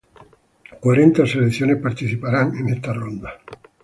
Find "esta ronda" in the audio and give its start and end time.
2.69-3.33